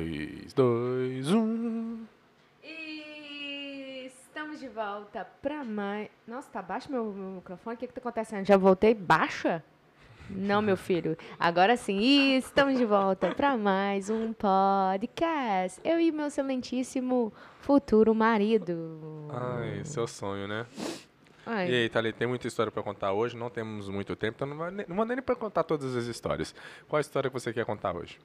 [0.00, 2.04] 3, 2, 1.
[2.62, 6.10] E estamos de volta pra mais.
[6.28, 7.76] Nossa, tá baixo meu, meu microfone?
[7.76, 8.44] O que que tá acontecendo?
[8.44, 9.64] Já voltei baixa?
[10.28, 11.16] Não, meu filho.
[11.38, 11.98] Agora sim.
[11.98, 15.80] E estamos de volta pra mais um podcast.
[15.82, 17.32] Eu e meu excelentíssimo
[17.62, 19.00] futuro marido.
[19.32, 20.66] Ai, seu sonho, né?
[21.46, 21.70] Ai.
[21.70, 24.56] E aí, Thalita, tem muita história pra contar hoje, não temos muito tempo, então não,
[24.58, 26.54] vai, nem- não nem pra contar todas as histórias.
[26.86, 28.18] Qual a história que você quer contar hoje?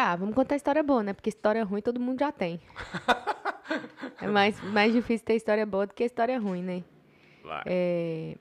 [0.00, 1.12] Ah, vamos contar história boa, né?
[1.12, 2.60] Porque história ruim todo mundo já tem.
[4.22, 6.84] é mais, mais difícil ter história boa do que história ruim, né?
[7.42, 7.62] Vai.
[7.66, 8.36] É...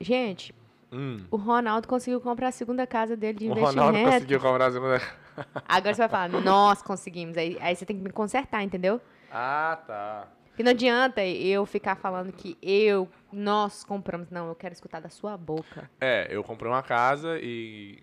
[0.00, 0.54] Gente,
[0.92, 1.26] Hum.
[1.32, 3.80] o Ronaldo conseguiu comprar a segunda casa dele de O investimento.
[3.80, 5.02] Ronaldo conseguiu comprar a segunda...
[5.66, 7.36] Agora você vai falar, nós conseguimos.
[7.36, 9.00] Aí, aí você tem que me consertar, entendeu?
[9.32, 10.28] Ah, tá.
[10.46, 14.30] Porque não adianta eu ficar falando que eu, nós compramos.
[14.30, 15.90] Não, eu quero escutar da sua boca.
[16.00, 17.98] É, eu comprei uma casa e,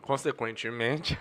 [0.00, 1.20] consequentemente,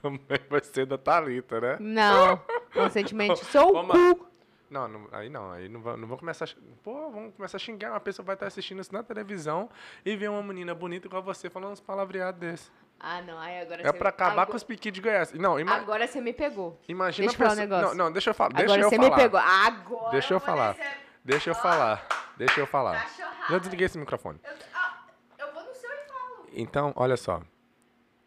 [0.02, 1.76] também vai ser da Thalita, né?
[1.80, 2.40] Não,
[2.72, 4.26] consentimento sou o cu.
[4.70, 6.48] Não, não, aí não, aí não, va- não vou começar a,
[6.84, 9.68] pô, vamos começar a xingar, uma pessoa vai estar assistindo isso na televisão
[10.04, 12.72] e ver uma menina bonita igual você falando uns palavreados desses.
[13.00, 15.32] Ah, não, aí agora É pra acabar agora, com os piquis de Goiás.
[15.32, 16.78] Não, ima Agora você me pegou.
[16.86, 17.88] imagina deixa eu falar um negócio.
[17.96, 19.10] Não, não, deixa eu falar, deixa Agora eu você falar.
[19.10, 19.40] me pegou.
[19.40, 20.76] Agora Deixa eu vou falar.
[21.24, 22.06] Deixa eu falar.
[22.36, 23.02] Deixa eu falar.
[23.02, 23.36] Cachorrada.
[23.50, 24.38] Já desliguei esse microfone.
[24.44, 24.98] Eu, ah,
[25.38, 26.46] eu vou no seu e falo.
[26.52, 27.40] Então, olha só.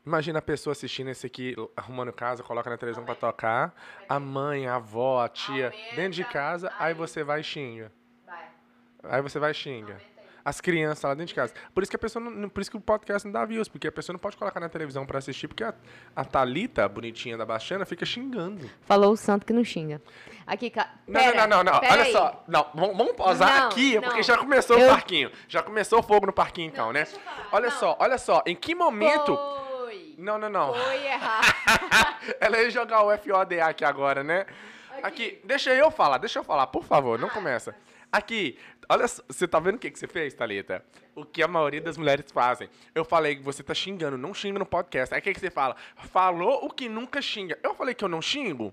[0.05, 3.73] Imagina a pessoa assistindo esse aqui, arrumando casa, coloca na televisão pra tocar.
[4.09, 6.93] A mãe, a avó, a tia, Aumenta dentro de casa, aí aí.
[6.93, 7.91] você vai e xinga.
[8.25, 8.45] Vai,
[9.15, 9.93] Aí você vai e xinga.
[9.93, 10.13] aumenta.
[10.45, 11.53] As crianças lá dentro de casa.
[11.73, 13.87] Por isso que a pessoa não, por isso que o podcast não dá views, porque
[13.87, 15.73] a pessoa não pode colocar na televisão pra assistir, porque a,
[16.13, 18.69] a Thalita, a bonitinha da Baixana, fica xingando.
[18.81, 20.01] Falou o santo que não xinga.
[20.45, 20.95] Aqui, ca...
[21.07, 22.11] Não, Pera, não, não, não, pera Olha aí.
[22.11, 22.43] só.
[22.45, 24.01] Não, vamos, vamos pausar Não, aqui, não.
[24.03, 25.31] porque já começou Eu- o parquinho.
[25.47, 27.03] Já começou o fogo no parquinho, então, Não, né?
[27.05, 27.47] deixa eu falar.
[27.53, 27.77] Olha Não.
[27.79, 28.43] só, olha só.
[28.45, 29.39] Em que momento.
[30.15, 30.23] Foi.
[30.23, 30.73] Não, não, não.
[30.73, 31.53] Foi errado.
[32.39, 34.45] Ela ia jogar o FODA aqui agora, né?
[34.91, 35.03] Aqui.
[35.03, 35.41] Aqui.
[35.43, 37.75] deixa eu falar, deixa eu falar, por favor, não começa.
[38.11, 40.85] Aqui, olha só, você tá vendo o que, que você fez, Thalita?
[41.15, 42.69] O que a maioria das mulheres fazem.
[42.93, 45.15] Eu falei que você tá xingando, não xinga no podcast.
[45.15, 45.75] Aí o que, que você fala?
[45.95, 47.57] Falou o que nunca xinga.
[47.63, 48.71] Eu falei que eu não xingo?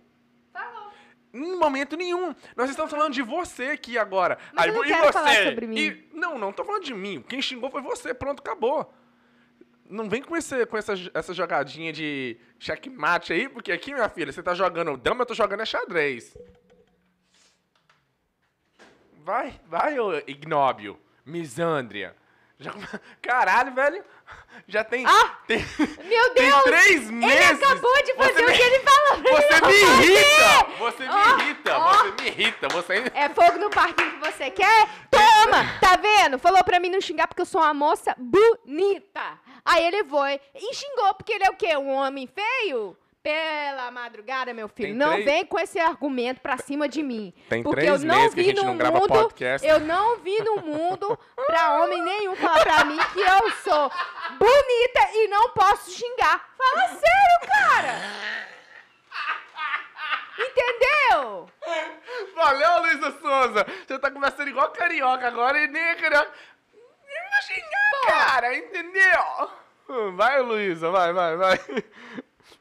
[0.52, 0.90] Falou.
[1.32, 2.34] Em momento nenhum.
[2.54, 4.36] Nós estamos falando de você aqui agora.
[4.52, 5.12] Mas eu não e quero você?
[5.12, 5.78] falar sobre mim.
[5.78, 7.24] E- não, não tô falando de mim.
[7.26, 8.12] Quem xingou foi você.
[8.12, 8.92] Pronto, acabou.
[9.90, 14.32] Não vem com, esse, com essa, essa jogadinha de checkmate aí, porque aqui, minha filha,
[14.32, 16.32] você tá jogando dama, eu tô jogando é xadrez.
[19.24, 20.98] Vai, vai, ô ignóbio.
[21.26, 22.16] Misândria.
[22.58, 22.72] Já
[23.20, 24.04] Caralho, velho.
[24.68, 25.04] Já tem.
[25.06, 25.38] Ah!
[25.46, 25.58] tem,
[26.04, 26.62] Meu tem Deus!
[26.64, 27.36] três meses.
[27.36, 30.78] Ele acabou de fazer Você o me- que ele falou Você me irrita!
[30.78, 31.78] Você me irrita!
[31.78, 32.68] Você me irrita!
[32.68, 32.94] Você.
[33.14, 34.88] É fogo no parquinho que você quer?
[35.10, 35.78] Toma!
[35.80, 36.38] Tá vendo?
[36.38, 39.38] Falou pra mim não xingar porque eu sou uma moça bonita.
[39.64, 41.76] Aí ele foi e xingou porque ele é o quê?
[41.76, 42.96] Um homem feio?
[43.22, 44.88] Pela madrugada, meu filho.
[44.88, 47.34] Tem não três- vem com esse argumento pra cima de mim.
[47.50, 49.66] Tem porque três eu não meses que a vi gente no não grava mundo, podcast.
[49.68, 53.90] Eu não vi no mundo pra homem nenhum falar pra mim que eu sou
[54.38, 56.48] bonita e não posso xingar.
[56.56, 58.00] Fala sério, cara!
[60.38, 61.46] Entendeu?
[62.34, 63.66] Valeu, Luísa Souza!
[63.86, 66.30] Você tá conversando igual carioca agora e nem é carioca.
[67.42, 69.50] Xingar, cara, entendeu?
[70.14, 71.58] Vai, Luísa, vai, vai, vai.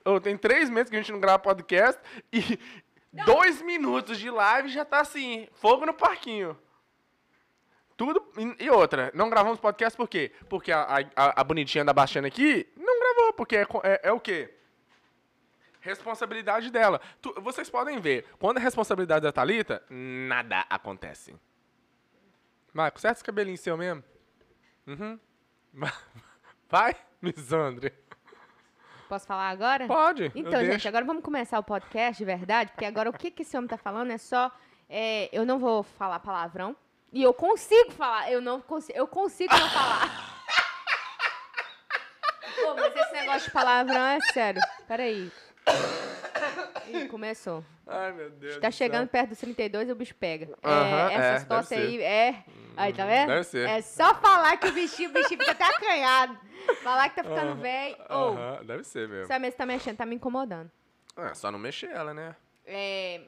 [0.05, 2.01] Ô, tem três meses que a gente não grava podcast
[2.33, 2.59] e
[3.25, 6.57] dois minutos de live já tá assim, fogo no parquinho.
[7.95, 8.31] Tudo.
[8.57, 10.31] E outra, não gravamos podcast por quê?
[10.47, 10.83] Porque a,
[11.15, 14.53] a, a bonitinha da Baixana aqui não gravou, porque é, é, é o quê?
[15.81, 17.01] Responsabilidade dela.
[17.21, 21.35] Tu- vocês podem ver, quando a responsabilidade da Thalita, nada acontece.
[22.73, 24.03] Vai, conserta esse cabelinho seu mesmo.
[24.89, 25.19] Uhum.
[26.67, 27.93] Vai, Misandre.
[29.07, 29.87] Posso falar agora?
[29.87, 30.31] Pode.
[30.35, 30.87] Então, gente, deixo.
[30.87, 33.77] agora vamos começar o podcast de verdade, porque agora o que, que esse homem tá
[33.77, 34.51] falando é só.
[34.87, 36.75] é, eu não vou falar palavrão.
[37.11, 38.31] E eu consigo falar.
[38.31, 38.97] Eu não consigo.
[38.97, 40.09] Eu consigo não falar.
[42.55, 44.61] Pô, mas esse negócio de palavrão é sério.
[44.87, 45.31] Peraí.
[46.87, 47.63] Ih, começou.
[47.87, 48.57] Ai, meu Deus.
[48.57, 49.09] Tá do chegando céu.
[49.09, 50.49] perto do 32 e o bicho pega.
[50.61, 52.43] É, Aham, é, essas deve tosse aí é.
[52.79, 53.27] Aí, tá vendo?
[53.27, 53.67] deve ser.
[53.67, 56.37] É só falar que o bichinho, o bichinho fica até acanhado.
[56.81, 57.97] Falar que tá ficando velho.
[58.09, 59.23] Ou, Aham, deve ser mesmo.
[59.23, 60.71] essa mesa tá mexendo, tá me incomodando.
[61.17, 62.35] É, só não mexer ela, né?
[62.65, 63.21] É...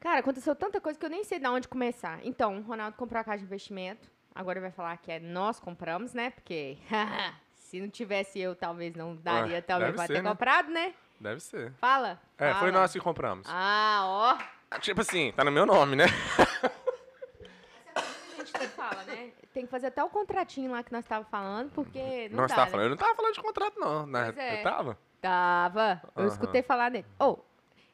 [0.00, 2.20] Cara, aconteceu tanta coisa que eu nem sei de onde começar.
[2.22, 4.08] Então, o Ronaldo comprou a casa de investimento.
[4.34, 6.30] Agora vai falar que é nós compramos, né?
[6.30, 6.78] Porque
[7.56, 10.30] se não tivesse eu, talvez não daria, Ué, talvez vai ter né?
[10.30, 10.94] comprado, né?
[11.20, 11.72] Deve ser.
[11.74, 12.20] Fala.
[12.38, 12.80] É, foi Fala.
[12.80, 13.46] nós que compramos.
[13.50, 14.38] Ah,
[14.70, 14.78] ó.
[14.78, 16.04] Tipo assim, tá no meu nome, né?
[17.96, 18.00] A
[18.38, 19.32] gente sempre fala, né?
[19.52, 22.64] tem que fazer até o contratinho lá que nós tava falando, porque não Nós tava
[22.66, 22.70] né?
[22.70, 24.06] falando, eu não tava falando de contrato, não.
[24.06, 24.24] Né?
[24.24, 24.60] Pois é.
[24.60, 24.98] Eu tava?
[25.20, 26.02] Tava.
[26.16, 27.06] Eu escutei falar dele.
[27.18, 27.38] Ô,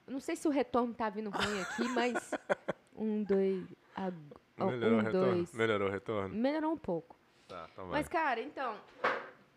[0.06, 2.30] eu não sei se o retorno tá vindo ruim aqui, mas.
[2.96, 3.64] Um, dois.
[3.96, 4.14] ag-
[4.60, 5.34] ó, Melhorou um, o retorno?
[5.34, 5.52] dois.
[5.52, 6.28] Melhorou o retorno?
[6.32, 7.16] Melhorou um pouco.
[7.48, 7.98] Tá, então vai.
[7.98, 8.76] Mas, cara, então.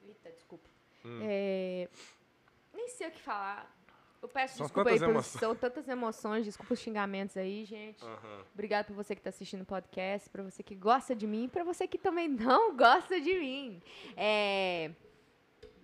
[0.04, 0.68] Eita, desculpa.
[1.06, 1.19] Hum.
[1.21, 1.88] É,
[2.74, 3.71] nem sei o que falar.
[4.21, 8.03] Eu peço São desculpa aí são tantas emoções, desculpa os xingamentos aí, gente.
[8.53, 11.47] Obrigado por você que está assistindo o podcast, para você que gosta de mim e
[11.47, 13.81] para você que também não gosta de mim.
[14.15, 14.91] É,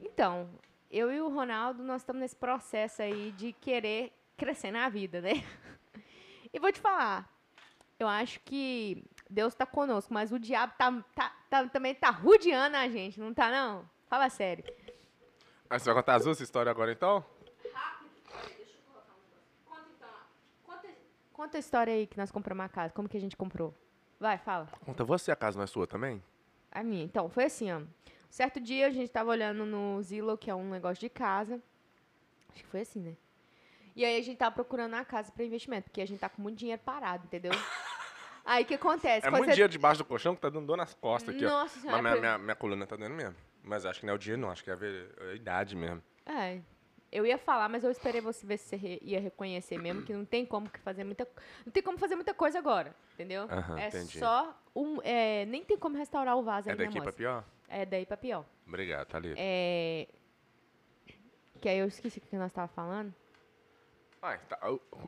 [0.01, 0.49] Então,
[0.91, 5.33] eu e o Ronaldo, nós estamos nesse processo aí de querer crescer na vida, né?
[6.55, 7.27] E vou te falar,
[7.99, 12.77] eu acho que Deus está conosco, mas o diabo tá, tá- tá- também tá rodeando
[12.77, 13.89] a gente, não tá não?
[14.07, 14.63] Fala sério.
[15.67, 17.25] Ah, você vai contar azul essa história agora, então?
[21.43, 23.75] Conta a história aí que nós compramos a casa, como que a gente comprou.
[24.17, 24.65] Vai, fala.
[24.85, 26.23] Conta você, a casa não é sua também?
[26.71, 27.03] A minha.
[27.03, 27.81] Então, foi assim, ó.
[28.29, 31.61] Certo dia a gente tava olhando no Zillow, que é um negócio de casa.
[32.49, 33.17] Acho que foi assim, né?
[33.93, 36.41] E aí a gente tava procurando uma casa pra investimento, porque a gente tá com
[36.41, 37.51] muito dinheiro parado, entendeu?
[38.45, 39.27] aí o que acontece?
[39.27, 41.49] É muito você- dinheiro debaixo do colchão que tá dando dor nas costas aqui, ó.
[41.49, 42.01] Nossa senhora.
[42.01, 43.35] Mas minha, é minha, minha coluna tá dando mesmo.
[43.61, 44.49] Mas acho que não é o dinheiro, não.
[44.49, 46.01] Acho que é a, ve- a idade mesmo.
[46.25, 46.61] É.
[47.15, 50.11] Eu ia falar, mas eu esperei você ver se você re- ia reconhecer mesmo, que
[50.13, 51.27] não tem como que fazer muita
[51.65, 53.43] Não tem como fazer muita coisa agora, entendeu?
[53.43, 54.17] Aham, é entendi.
[54.17, 54.99] só um.
[55.03, 57.15] é, nem tem como restaurar o vaso É daqui pra moça?
[57.15, 57.43] pior?
[57.67, 58.43] É daí pra pior.
[58.67, 59.33] Obrigado, tá ali.
[59.37, 60.07] É.
[61.61, 63.13] Que aí eu esqueci o que nós tava falando.
[64.21, 64.59] Ah, tá-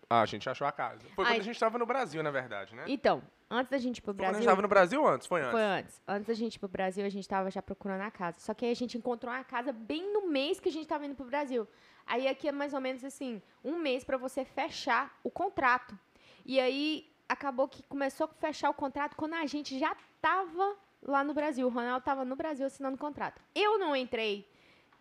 [0.10, 1.02] ah, a gente achou a casa.
[1.16, 1.32] Foi Ai.
[1.34, 2.84] quando a gente tava no Brasil, na verdade, né?
[2.88, 4.42] Então, antes da gente ir pro Foi quando a Brasil.
[4.42, 5.26] gente tava no Brasil antes?
[5.28, 5.52] Foi antes.
[5.52, 6.02] Foi antes.
[6.08, 8.40] Antes da gente ir pro Brasil, a gente tava já procurando a casa.
[8.40, 11.06] Só que aí a gente encontrou uma casa bem no mês que a gente tava
[11.06, 11.68] indo pro Brasil.
[12.06, 15.98] Aí aqui é mais ou menos assim, um mês pra você fechar o contrato.
[16.46, 21.24] E aí acabou que começou a fechar o contrato quando a gente já tava lá
[21.24, 21.68] no Brasil.
[21.68, 23.42] O Ronaldo tava no Brasil assinando o contrato.
[23.54, 24.48] Eu não entrei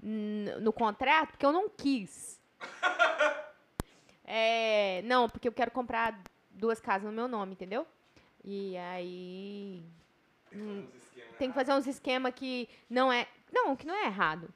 [0.00, 2.40] no contrato porque eu não quis.
[4.26, 6.18] É, não, porque eu quero comprar
[6.48, 7.86] duas casas no meu nome, entendeu?
[8.42, 9.84] E aí
[10.50, 10.86] hum,
[11.38, 14.48] tem que fazer uns esquema que não é, não, que não é errado.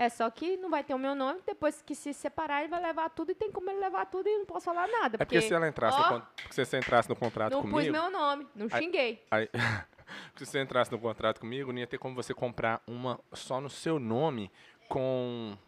[0.00, 2.80] É só que não vai ter o meu nome, depois que se separar ele vai
[2.80, 5.40] levar tudo e tem como ele levar tudo e não posso falar nada, É porque
[5.40, 8.46] se ela entrasse, ó, no, porque se entrasse no contrato não pus comigo, meu nome,
[8.54, 9.26] não Aí- xinguei.
[9.28, 9.50] aí-
[10.36, 13.68] se você entrasse no contrato comigo, não ia ter como você comprar uma só no
[13.68, 14.52] seu nome
[14.88, 15.58] com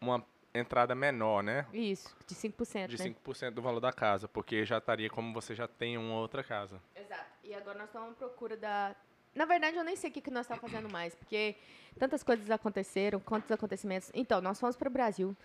[0.00, 0.24] uma
[0.54, 1.66] entrada menor, né?
[1.72, 3.14] Isso, de 5%, De né?
[3.26, 6.80] 5% do valor da casa, porque já estaria como você já tem uma outra casa.
[6.94, 7.24] Exato.
[7.42, 8.94] E agora nós estamos à procura da.
[9.34, 11.54] Na verdade, eu nem sei o que, que nós estamos fazendo mais, porque
[11.98, 14.10] tantas coisas aconteceram, quantos acontecimentos.
[14.12, 15.36] Então, nós fomos para o Brasil.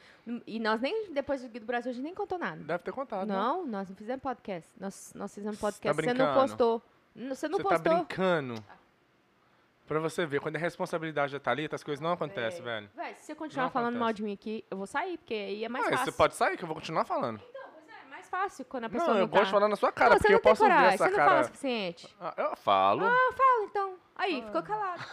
[0.47, 2.63] E nós nem, depois do Brasil, a gente nem contou nada.
[2.63, 3.33] Deve ter contado, né?
[3.35, 4.69] Não, nós não fizemos podcast.
[4.79, 6.01] Nós, nós fizemos Você tá podcast.
[6.03, 6.81] Você não postou.
[7.15, 7.93] Você não Você tá postou.
[7.95, 8.63] brincando.
[9.87, 12.89] Pra você ver, quando é responsabilidade da Thalita, as coisas não acontecem, velho.
[12.95, 14.15] Véi, se você continuar Não falando mal acontece.
[14.17, 16.05] de mim aqui, eu vou sair, porque aí é mais Ah, fácil.
[16.05, 17.37] você pode sair que eu vou continuar falando.
[17.53, 19.31] Não, pois é, é mais fácil quando a pessoa Não, não, eu tá.
[19.37, 21.17] gosto de falar na sua cara, não, porque eu não posso coragem, essa você não
[21.17, 21.43] fala o cara.
[21.45, 22.15] suficiente.
[22.19, 23.05] Ah, eu falo.
[23.05, 23.95] Ah, fala então.
[24.15, 25.03] Aí, ficou calado.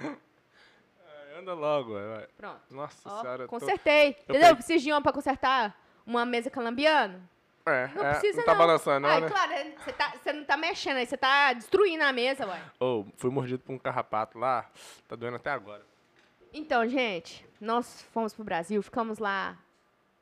[0.00, 2.26] Ai, Anda logo, vai.
[2.36, 2.60] Pronto.
[2.70, 3.42] Nossa Ó, senhora.
[3.44, 4.06] eu tô- consertei.
[4.06, 4.40] eu Entendeu?
[4.40, 7.28] peguei- Preciso de uma pra consertar uma mesa calambiano?
[7.64, 8.58] É, Não é, precisa não tá não.
[8.58, 9.28] balançando, não, Ai, né?
[9.28, 12.60] claro, é, você tá, não tá mexendo aí, você tá destruindo a mesa, ué.
[12.80, 14.68] Ô, fui mordido por um carrapato lá,
[15.06, 15.86] tá doendo até agora.
[16.52, 19.56] Então, gente, nós fomos pro Brasil, ficamos lá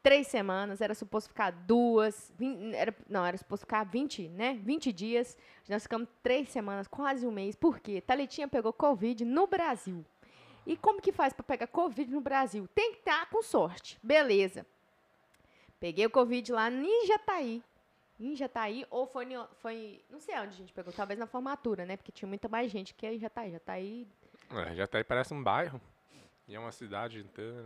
[0.03, 2.33] três semanas, era suposto ficar duas,
[2.75, 4.59] era, não, era suposto ficar 20, né?
[4.63, 5.37] 20 dias.
[5.69, 7.55] Nós ficamos três semanas, quase um mês.
[7.55, 8.01] Por quê?
[8.01, 10.05] Thalitinha pegou Covid no Brasil.
[10.67, 12.69] E como que faz para pegar Covid no Brasil?
[12.75, 13.99] Tem que estar com sorte.
[14.03, 14.67] Beleza.
[15.79, 17.63] Peguei o Covid lá em Jataí.
[18.19, 19.27] Em Jataí, ou foi,
[19.63, 20.05] foi.
[20.11, 21.97] Não sei onde a gente pegou, talvez na formatura, né?
[21.97, 23.51] Porque tinha muita mais gente que em Jataí.
[23.51, 24.07] Jataí
[24.51, 25.81] É, já tá aí, parece um bairro.
[26.47, 27.65] E é uma cidade inteira.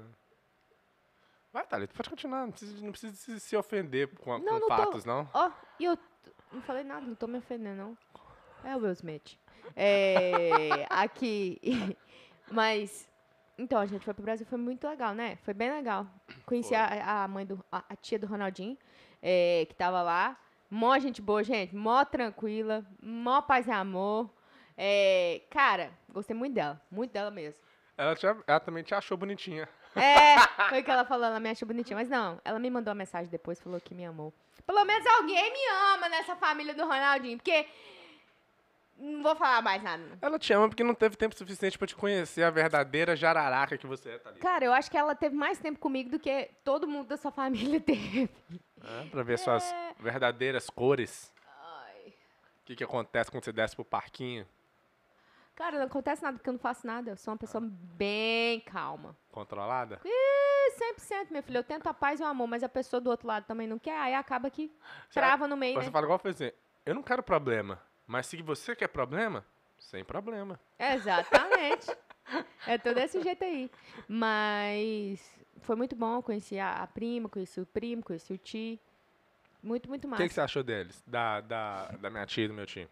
[1.54, 2.40] Vai, Thalita, pode continuar.
[2.46, 5.28] Não precisa, não precisa se, se ofender com, Não, com não tô- fatos, não.
[5.32, 5.96] Ó, e eu
[6.52, 7.98] não falei nada, não tô me ofendendo, não.
[8.64, 9.38] É o Will Smith.
[9.76, 11.60] É, aqui.
[12.50, 13.08] Mas.
[13.56, 15.36] Então, a gente foi pro Brasil, foi muito legal, né?
[15.44, 16.08] Foi bem legal.
[16.44, 17.64] Conheci a, a mãe do.
[17.70, 18.76] A, a tia do Ronaldinho,
[19.22, 20.36] é, que tava lá.
[20.68, 21.72] Mó gente boa, gente.
[21.76, 22.84] Mó tranquila.
[23.00, 24.28] Mó paz e amor.
[24.76, 26.80] É, cara, gostei muito dela.
[26.90, 27.62] Muito dela mesmo.
[27.96, 29.68] Ela, te- ela também te achou bonitinha.
[29.96, 30.36] É,
[30.68, 31.96] foi o que ela falou, ela me achou bonitinha.
[31.96, 34.32] Mas não, ela me mandou uma mensagem depois, falou que me amou.
[34.66, 37.66] Pelo menos alguém me ama nessa família do Ronaldinho, porque.
[38.96, 40.00] Não vou falar mais nada.
[40.00, 40.16] não.
[40.22, 43.88] Ela te ama porque não teve tempo suficiente pra te conhecer a verdadeira jararaca que
[43.88, 44.40] você é, Thalita.
[44.40, 47.32] Cara, eu acho que ela teve mais tempo comigo do que todo mundo da sua
[47.32, 48.30] família teve.
[48.84, 49.64] É, pra ver suas
[49.98, 51.32] verdadeiras cores.
[51.44, 52.06] Ai.
[52.06, 54.46] O que, que acontece quando você desce pro parquinho?
[55.54, 57.10] Cara, não acontece nada porque eu não faço nada.
[57.12, 59.16] Eu sou uma pessoa bem calma.
[59.30, 60.00] Controlada?
[60.04, 61.58] E 100%, meu filho.
[61.58, 63.78] Eu tento a paz e o amor, mas a pessoa do outro lado também não
[63.78, 63.96] quer.
[64.00, 64.72] Aí acaba que
[65.12, 65.92] trava no meio, Você né?
[65.92, 66.50] fala igual assim,
[66.84, 67.80] eu não quero problema.
[68.06, 69.44] Mas se você quer problema,
[69.78, 70.58] sem problema.
[70.78, 71.86] Exatamente.
[72.66, 73.70] é todo desse jeito aí.
[74.08, 75.20] Mas
[75.62, 76.20] foi muito bom.
[76.20, 78.78] Conheci a, a prima, conheci o primo, conheci o tio.
[79.62, 80.22] Muito, muito O massa.
[80.22, 81.02] que, que você achou deles?
[81.06, 82.88] Da, da, da minha tia e do meu tio?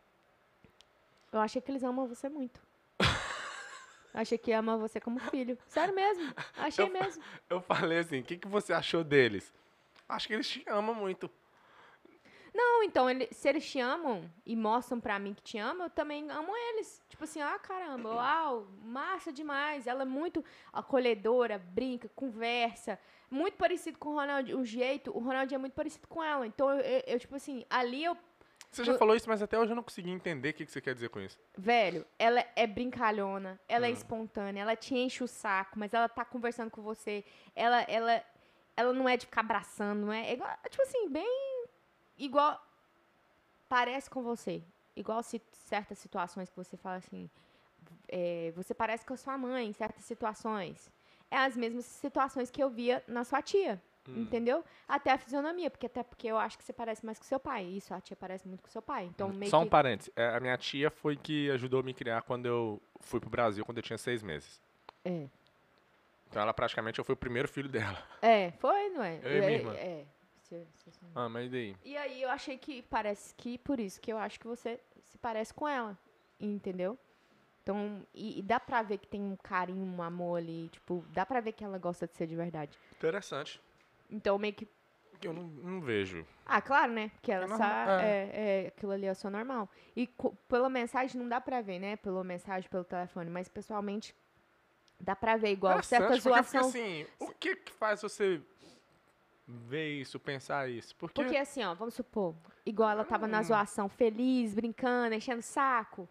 [1.33, 2.61] Eu achei que eles amam você muito.
[4.15, 5.59] achei que amam você como filho.
[5.67, 6.33] Sério mesmo.
[6.57, 7.23] Achei Eu- mesmo.
[7.49, 9.53] Eu falei assim, o que, que você achou deles?
[10.09, 11.31] Acho que eles te amam muito.
[12.55, 15.91] Não, então, ele- se eles te amam e mostram pra mim que te amam, eu
[15.91, 17.01] também amo eles.
[17.09, 19.87] Tipo assim, ah, caramba, uau, massa demais.
[19.87, 22.99] Ela é muito acolhedora, brinca, conversa.
[23.31, 24.59] Muito parecido com o Ronaldinho.
[24.59, 26.47] O jeito, o Ronaldinho é muito parecido com ela.
[26.47, 28.15] Então, eu, eu- eu, tipo assim, ali eu.
[28.73, 30.81] Você já falou isso, mas até hoje eu não consegui entender o que, que você
[30.81, 31.39] quer dizer com isso.
[31.57, 33.93] Velho, ela é brincalhona, ela é Hum.
[33.93, 37.23] espontânea, ela te enche o saco, mas ela tá conversando com você.
[37.55, 38.25] Ela, ela,
[38.75, 40.31] ela não é de ficar abraçando, não é?
[40.31, 41.67] É igual, tipo assim, bem
[42.17, 42.59] igual.
[43.69, 44.63] Parece com você.
[44.97, 47.29] Igual se, certas situações que você fala assim.
[48.09, 50.91] é, você parece com a sua mãe em certas situações.
[51.31, 53.83] É as mesmas situações que eu via na sua tia.
[54.09, 54.65] Entendeu?
[54.89, 57.65] Até a fisionomia, porque até porque eu acho que você parece mais com seu pai.
[57.65, 59.05] Isso, a tia parece muito com seu pai.
[59.07, 59.71] Então, meio Só um que...
[59.71, 60.13] parênteses.
[60.17, 63.65] é, A minha tia foi que ajudou a me criar quando eu fui pro Brasil,
[63.65, 64.61] quando eu tinha seis meses.
[65.05, 65.29] É.
[66.29, 68.03] Então ela praticamente eu fui o primeiro filho dela.
[68.23, 69.19] É, foi, não é?
[69.23, 69.75] Eu e minha é, irmã.
[69.75, 70.05] é.
[70.43, 70.67] Se-
[71.15, 71.77] Ah, mas e daí?
[71.85, 75.17] E aí eu achei que parece que por isso que eu acho que você se
[75.19, 75.97] parece com ela,
[76.41, 76.99] entendeu?
[77.63, 81.25] Então, e, e dá pra ver que tem um carinho, um amor ali, tipo, dá
[81.25, 82.77] pra ver que ela gosta de ser de verdade.
[82.93, 83.61] Interessante.
[84.13, 84.69] Então, meio que.
[85.23, 86.27] Eu não, não vejo.
[86.45, 87.09] Ah, claro, né?
[87.11, 88.03] Porque ela É sabe.
[88.03, 88.07] é.
[88.07, 89.69] É, é, aquilo ali é só normal.
[89.97, 90.07] E
[90.49, 91.97] pela mensagem não dá pra ver, né?
[91.97, 94.15] Pela mensagem, pelo telefone, mas pessoalmente
[95.01, 96.69] dá pra ver igual certa Interessante, porque zoação.
[96.69, 98.41] assim, o que que faz você
[99.47, 100.95] ver isso, pensar isso?
[100.97, 102.35] Porque, Porque assim, ó, vamos supor,
[102.67, 103.45] igual ela tava na Hum.
[103.45, 106.09] zoação, feliz, brincando, enchendo o saco.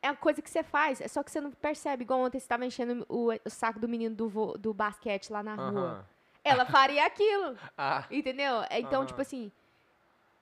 [0.00, 2.04] É uma coisa que você faz, é só que você não percebe.
[2.04, 5.42] Igual ontem você tava enchendo o, o saco do menino do, vo- do basquete lá
[5.42, 6.06] na rua.
[6.48, 8.54] Ela faria aquilo, Ah, entendeu?
[8.70, 9.50] Então, tipo assim,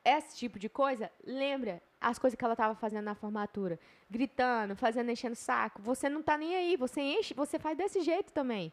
[0.04, 3.78] esse tipo de coisa, lembra as coisas que ela tava fazendo na formatura.
[4.08, 5.82] Gritando, fazendo, enchendo o saco.
[5.82, 8.72] Você não tá nem aí, você enche, você faz desse jeito também.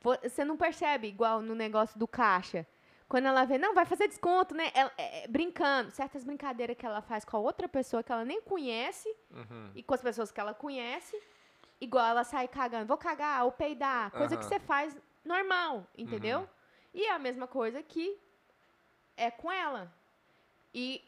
[0.00, 2.66] Vo- Você não percebe, igual no negócio do caixa.
[3.08, 4.70] Quando ela vê, não, vai fazer desconto, né?
[4.74, 5.90] Ela- é, é, brincando.
[5.90, 9.70] Certas brincadeiras que ela faz com a outra pessoa que ela nem conhece uhum.
[9.74, 11.18] e com as pessoas que ela conhece.
[11.80, 14.10] Igual ela sai cagando, vou cagar ou peidar.
[14.10, 14.48] Coisa que Aham.
[14.50, 16.48] você faz normal, entendeu?
[16.94, 18.18] E é a mesma coisa que
[19.16, 19.92] é com ela.
[20.72, 21.04] E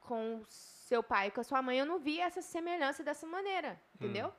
[0.00, 3.80] com seu pai e com a sua mãe, eu não vi essa semelhança dessa maneira,
[3.94, 4.32] entendeu?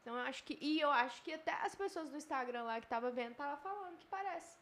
[0.00, 0.56] Então eu acho que.
[0.60, 3.98] E eu acho que até as pessoas do Instagram lá que tava vendo, tava falando
[3.98, 4.56] que parece.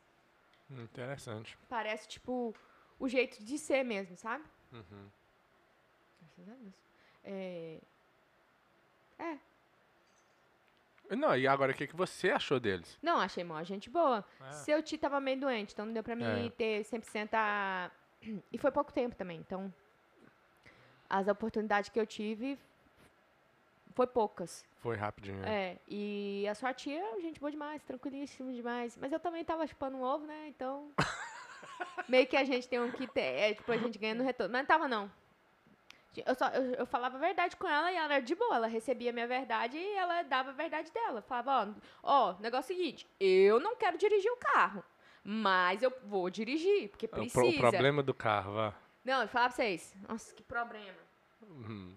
[0.71, 1.57] Interessante.
[1.69, 2.54] Parece, tipo,
[2.99, 4.45] o jeito de ser mesmo, sabe?
[4.73, 5.11] Uhum.
[6.38, 6.75] Graças a Deus.
[7.25, 7.81] É.
[9.19, 9.38] É.
[11.11, 12.99] Não, e agora o que, que você achou deles?
[13.02, 14.25] Não, achei mó gente boa.
[14.40, 14.50] É.
[14.52, 16.50] Seu tio tava meio doente, então não deu pra mim É.
[16.50, 17.90] ter 100% a...
[18.52, 19.73] E foi pouco tempo também, então...
[21.08, 22.58] As oportunidades que eu tive
[23.94, 24.64] foi poucas.
[24.78, 25.38] Foi rapidinho.
[25.38, 25.73] né?
[25.73, 28.96] É, e a sua tia, gente boa demais, tranquilíssima demais.
[29.00, 30.49] Mas eu também tava chupando um ovo, né?
[30.49, 30.90] Então.
[32.08, 33.08] meio que a gente tem um que.
[33.18, 34.52] É, tipo, a gente ganha no retorno.
[34.52, 35.11] Mas não tava, não.
[36.26, 38.56] Eu, só, eu, eu falava a verdade com ela e ela era de boa.
[38.56, 41.23] Ela recebia a minha verdade e ela dava a verdade dela.
[41.23, 44.85] Falava, ó, ó, negócio é o seguinte, eu não quero dirigir o carro.
[45.26, 47.49] Mas eu vou dirigir, porque É O, pro- precisa.
[47.49, 48.75] o problema do carro, vá.
[49.04, 49.94] Não, eu falava pra vocês.
[50.09, 50.99] Nossa, que problema.
[51.42, 51.97] Uhum.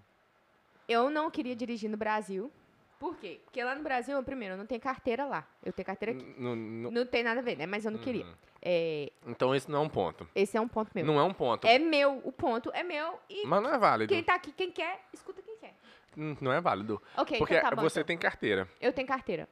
[0.88, 2.52] Eu não queria dirigir no Brasil.
[3.00, 3.40] Por quê?
[3.46, 5.48] Porque lá no Brasil, primeiro, eu não tenho carteira lá.
[5.64, 6.26] Eu tenho carteira aqui.
[6.40, 7.66] N- Não tem nada a ver, né?
[7.68, 8.26] Mas eu não queria.
[8.26, 8.34] Uhum.
[8.62, 10.28] É, Então esse não é um ponto.
[10.34, 11.06] esse é um ponto meu.
[11.06, 11.66] Não é um ponto.
[11.68, 13.20] É meu, o ponto é meu.
[13.30, 14.12] E Mas não é válido.
[14.12, 15.76] quem tá aqui, quem quer, escuta quem quer.
[16.16, 17.00] N- Não é válido.
[17.16, 17.84] Ok, Porque então tá bom.
[17.84, 18.08] você então.
[18.08, 18.68] tem carteira.
[18.82, 19.48] Eu tenho carteira.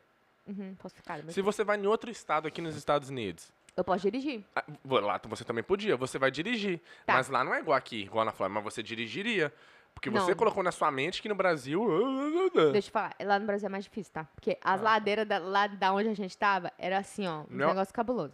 [0.47, 1.19] Uhum, posso ficar.
[1.29, 4.43] Se você vai em outro estado aqui nos Estados Unidos, Eu posso dirigir.
[4.55, 6.79] ah, lá você também podia, você vai dirigir.
[7.05, 7.13] Tá.
[7.13, 9.53] Mas lá não é igual aqui, igual na Flórida, mas você dirigiria.
[9.95, 10.37] Porque você Não.
[10.37, 11.81] colocou na sua mente que no Brasil.
[12.71, 14.25] Deixa eu falar, lá no Brasil é mais difícil, tá?
[14.35, 17.67] Porque as ladeiras da, lá da onde a gente tava, era assim, ó, um Não.
[17.69, 18.33] negócio cabuloso.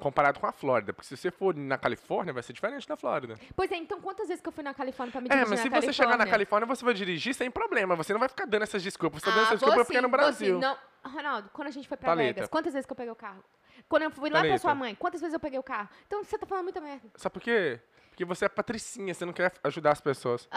[0.00, 0.92] Comparado com a Flórida.
[0.92, 3.36] Porque se você for na Califórnia, vai ser diferente da Flórida.
[3.54, 5.60] Pois é, então quantas vezes que eu fui na Califórnia pra me É, dirigir mas
[5.70, 6.66] na se você chegar na Califórnia?
[6.66, 7.94] Você vai dirigir sem problema.
[7.94, 9.20] Você não vai ficar dando essas desculpas.
[9.22, 10.54] Você tá dando Ah, essas vou desculpas porque é no sim, vou Brasil.
[10.56, 10.60] sim.
[10.60, 10.76] Não,
[11.12, 12.34] Ronaldo, quando a gente foi pra Thalita.
[12.34, 13.44] Vegas, quantas vezes que eu peguei o carro?
[13.88, 15.88] Quando eu fui lá pra sua mãe, quantas vezes eu peguei o carro?
[16.08, 17.08] Então você tá falando muita merda.
[17.14, 17.78] Sabe por quê?
[18.14, 20.48] Porque você é patricinha, você não quer ajudar as pessoas.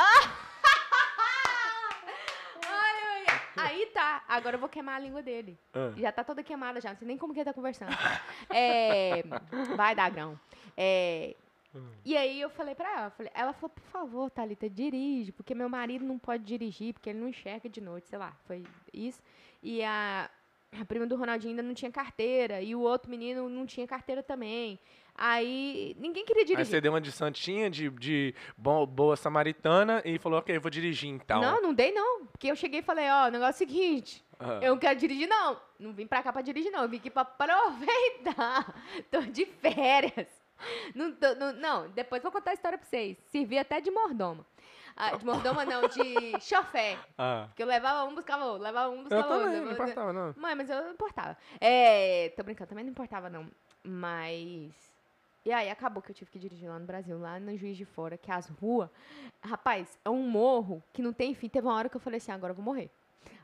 [3.58, 5.58] Aí tá, agora eu vou queimar a língua dele.
[5.74, 5.92] Ah.
[5.98, 7.90] Já tá toda queimada já, não sei nem como que ele tá conversando.
[8.52, 9.24] é,
[9.76, 10.40] vai dar grão.
[10.78, 11.36] É,
[11.74, 11.90] hum.
[12.06, 15.68] e aí eu falei pra ela, falei, ela falou, por favor, Thalita, dirige, porque meu
[15.68, 19.20] marido não pode dirigir, porque ele não enxerga de noite, sei lá, foi isso.
[19.64, 20.30] E a,
[20.80, 24.22] a prima do Ronaldinho ainda não tinha carteira, e o outro menino não tinha carteira
[24.22, 24.80] também.
[25.18, 26.66] Aí ninguém queria Aí dirigir.
[26.72, 30.70] você deu uma de santinha, de, de bo- boa samaritana e falou, ok, eu vou
[30.70, 31.42] dirigir então.
[31.42, 32.26] Não, não dei não.
[32.28, 34.24] Porque eu cheguei e falei, ó, o negócio é o seguinte.
[34.40, 34.60] Ah.
[34.62, 35.60] Eu não quero dirigir, não.
[35.80, 36.84] Não vim pra cá pra dirigir, não.
[36.84, 38.76] Eu vim aqui pra aproveitar.
[39.10, 40.28] Tô de férias.
[40.96, 43.18] Não, tô- não, não, depois vou contar a história pra vocês.
[43.32, 44.46] Servi até de mordoma.
[44.96, 46.98] Ah, de mordoma não, de chofé.
[47.18, 47.46] Ah.
[47.48, 48.64] Porque eu levava um, buscava outro.
[48.64, 49.46] Levava um, Eu buscava outro.
[49.48, 50.34] também, não importava não.
[50.38, 51.38] Mãe, mas eu não importava.
[51.60, 53.48] É, tô brincando, também não importava, não.
[53.84, 54.72] Mas.
[55.48, 57.86] E aí acabou que eu tive que dirigir lá no Brasil, lá no Juiz de
[57.86, 58.90] Fora, que as ruas.
[59.42, 61.48] Rapaz, é um morro que não tem fim.
[61.48, 62.90] Teve uma hora que eu falei assim: agora eu vou morrer.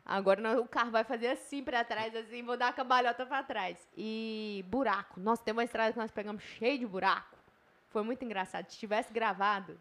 [0.05, 3.87] Agora o carro vai fazer assim pra trás, assim, vou dar a cambalhota pra trás.
[3.95, 5.17] E buraco.
[5.17, 7.37] Nossa, tem uma estrada que nós pegamos cheio de buraco.
[7.87, 8.69] Foi muito engraçado.
[8.69, 9.79] Se tivesse gravado,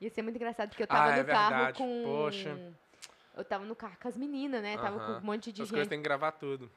[0.00, 1.78] ia ser muito engraçado, porque eu tava Ah, é no carro verdade.
[1.78, 2.02] com.
[2.04, 2.72] Poxa.
[3.36, 4.76] Eu tava no carro com as meninas, né?
[4.78, 5.74] Tava com um monte de As gente.
[5.74, 6.70] coisas tem que gravar tudo.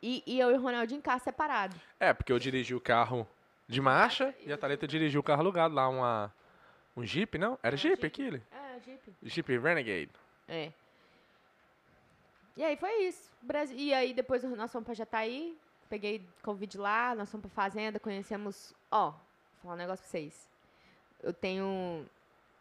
[0.00, 1.74] E, e eu e o Ronaldinho em carro separado.
[1.98, 3.26] É, porque eu dirigi o carro
[3.68, 6.34] de marcha e a Thalita dirigiu o carro alugado lá, uma,
[6.96, 7.58] um Jeep, não?
[7.62, 8.06] Era Jeep, Jeep.
[8.06, 8.42] aquele?
[8.50, 9.14] É, Jeep.
[9.22, 10.10] Jeep Renegade.
[10.48, 10.72] É.
[12.56, 13.30] E aí foi isso.
[13.42, 13.76] Brasil.
[13.76, 15.56] E aí depois nós fomos pra Jataí,
[15.88, 18.74] peguei Covid lá, nós fomos pra fazenda, conhecemos.
[18.90, 19.18] Ó, vou
[19.62, 20.48] falar um negócio pra vocês.
[21.22, 22.06] Eu tenho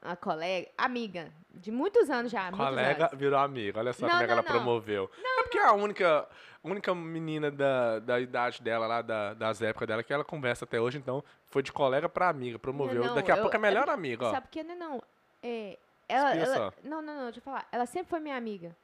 [0.02, 2.52] uma colega, amiga, de muitos anos já.
[2.52, 3.18] Colega anos.
[3.20, 4.56] virou amigo, olha só Não, como é que não, ela não.
[4.56, 5.10] promoveu.
[5.40, 6.28] é porque a única,
[6.64, 10.80] única menina da, da idade dela, lá, da, das épocas dela, que ela conversa até
[10.80, 13.04] hoje, então foi de colega pra amiga, promoveu.
[13.04, 14.32] Não, Daqui a eu- pouco é é melhor amiga, ó.
[14.32, 15.04] Sabe por que não, não?
[15.44, 15.78] É,
[16.08, 17.68] ela, ela- não, não, não, deixa eu falar.
[17.72, 18.76] Ela sempre foi minha amiga.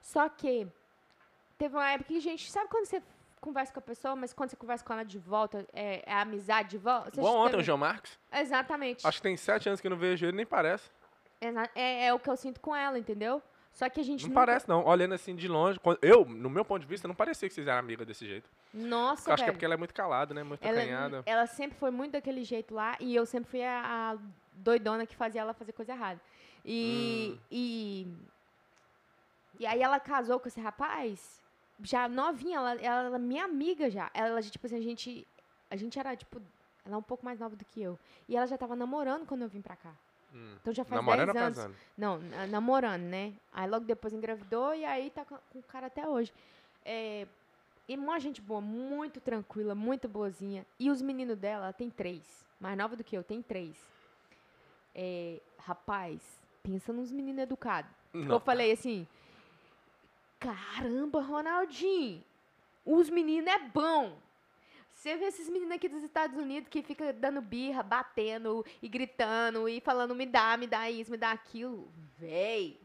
[0.00, 0.66] Só que
[1.58, 3.02] teve uma época que, gente, sabe quando você
[3.42, 6.70] conversa com a pessoa, mas quando você conversa com ela de volta, é, é amizade
[6.70, 7.10] de volta?
[7.10, 8.18] Você Igual ontem teve- o João Marcos.
[8.32, 9.06] Exatamente.
[9.06, 10.88] Acho que tem sete anos que eu não vejo ele, nem parece.
[11.74, 13.42] É, é o que eu sinto com ela, entendeu?
[13.72, 14.84] Só que a gente Não nunca- parece, não.
[14.86, 15.80] Olhando assim de longe.
[16.00, 18.48] Eu, no meu ponto de vista, não parecia que vocês eram amigas desse jeito.
[18.72, 19.54] Nossa, Eu acho que é velho.
[19.54, 20.42] porque ela é muito calada, né?
[20.42, 21.22] Muito ela, acanhada.
[21.26, 24.18] ela sempre foi muito daquele jeito lá e eu sempre fui a, a
[24.52, 26.20] doidona que fazia ela fazer coisa errada.
[26.64, 27.38] E, Hum.
[27.50, 28.06] e
[29.58, 31.40] e aí ela casou com esse rapaz,
[31.80, 34.10] já novinha, ela, ela era minha amiga já.
[34.14, 35.26] Ela, tipo assim, a gente
[35.70, 36.40] a gente era tipo
[36.84, 37.98] ela é um pouco mais nova do que eu.
[38.28, 39.92] E ela já tava namorando quando eu vim pra cá.
[40.34, 40.56] Hum.
[40.60, 41.58] Então já faz Namorando 10 ou anos.
[41.58, 41.76] casando?
[41.96, 43.34] Não, na- namorando, né?
[43.52, 46.32] Aí logo depois engravidou e aí tá com, com o cara até hoje.
[46.84, 47.26] É,
[47.88, 50.66] e uma gente boa, muito tranquila, muito boazinha.
[50.78, 52.22] E os meninos dela, ela tem três.
[52.58, 53.76] Mais nova do que eu, tem três.
[54.94, 56.20] É, rapaz,
[56.62, 57.90] pensa nos meninos educados.
[58.12, 59.06] Eu falei assim,
[60.42, 62.22] caramba, Ronaldinho,
[62.84, 64.16] os meninos é bom.
[64.92, 69.68] Você vê esses meninos aqui dos Estados Unidos que fica dando birra, batendo e gritando
[69.68, 71.88] e falando me dá, me dá isso, me dá aquilo.
[72.18, 72.78] Véi.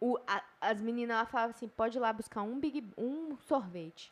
[0.00, 4.10] O, a- as meninas lá falavam assim, pode ir lá buscar um, big, um sorvete.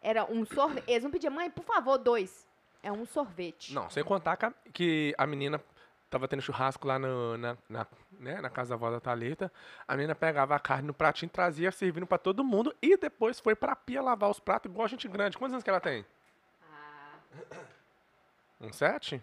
[0.00, 0.84] Era um sorvete.
[0.88, 2.46] Eles não pediam, mãe, por favor, dois.
[2.82, 3.74] É um sorvete.
[3.74, 5.60] Não, sem contar que a, que a menina
[6.08, 7.86] tava tendo churrasco lá no- na, na,
[8.18, 9.52] né, na casa da avó da Thalita.
[9.86, 13.54] A menina pegava a carne no pratinho, trazia, servindo pra todo mundo e depois foi
[13.54, 15.36] pra pia lavar os pratos igual a gente grande.
[15.36, 16.04] Quantos anos que ela tem?
[16.62, 17.18] Ah,
[18.60, 19.22] Um sete?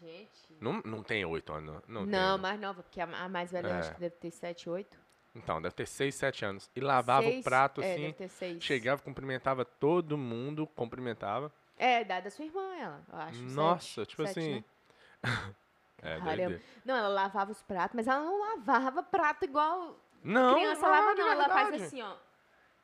[0.00, 0.30] gente.
[0.60, 1.82] Não, não tem oito anos.
[1.86, 2.42] Não, Não, tem.
[2.42, 3.94] mais nova, porque a, a mais velha eu acho É.
[3.94, 4.98] que deve ter sete, oito.
[5.34, 6.68] Então, deve ter seis, sete anos.
[6.74, 8.62] E lavava Seis, o prato é, assim, deve ter seis.
[8.64, 11.52] chegava, cumprimentava todo mundo, cumprimentava.
[11.78, 13.42] É a idade da sua irmã, ela, eu acho.
[13.42, 14.54] Nossa, sete, tipo sete, assim.
[14.56, 14.64] né?
[16.02, 16.60] É, Caramba.
[16.84, 21.14] Não, ela lavava os pratos, mas ela não lavava prato igual Não, criança não, lava,
[21.14, 21.28] não.
[21.30, 22.16] Ela faz assim, ó.